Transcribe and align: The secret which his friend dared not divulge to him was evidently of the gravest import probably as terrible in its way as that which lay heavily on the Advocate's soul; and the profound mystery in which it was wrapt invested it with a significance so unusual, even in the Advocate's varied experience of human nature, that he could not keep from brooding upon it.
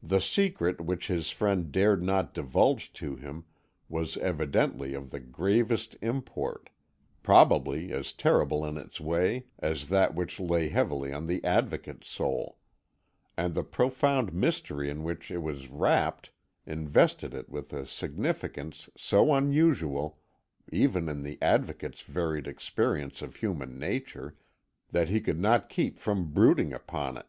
The 0.00 0.20
secret 0.20 0.80
which 0.80 1.08
his 1.08 1.30
friend 1.32 1.72
dared 1.72 2.04
not 2.04 2.32
divulge 2.34 2.92
to 2.92 3.16
him 3.16 3.46
was 3.88 4.16
evidently 4.18 4.94
of 4.94 5.10
the 5.10 5.18
gravest 5.18 5.96
import 6.00 6.70
probably 7.24 7.90
as 7.92 8.12
terrible 8.12 8.64
in 8.64 8.76
its 8.76 9.00
way 9.00 9.46
as 9.58 9.88
that 9.88 10.14
which 10.14 10.38
lay 10.38 10.68
heavily 10.68 11.12
on 11.12 11.26
the 11.26 11.42
Advocate's 11.44 12.08
soul; 12.08 12.58
and 13.36 13.52
the 13.56 13.64
profound 13.64 14.32
mystery 14.32 14.88
in 14.88 15.02
which 15.02 15.32
it 15.32 15.38
was 15.42 15.66
wrapt 15.66 16.30
invested 16.64 17.34
it 17.34 17.48
with 17.48 17.72
a 17.72 17.86
significance 17.88 18.88
so 18.96 19.34
unusual, 19.34 20.20
even 20.70 21.08
in 21.08 21.24
the 21.24 21.42
Advocate's 21.42 22.02
varied 22.02 22.46
experience 22.46 23.20
of 23.20 23.34
human 23.34 23.80
nature, 23.80 24.36
that 24.92 25.08
he 25.08 25.20
could 25.20 25.40
not 25.40 25.68
keep 25.68 25.98
from 25.98 26.30
brooding 26.30 26.72
upon 26.72 27.16
it. 27.18 27.26